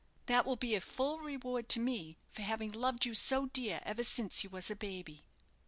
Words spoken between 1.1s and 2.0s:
reward to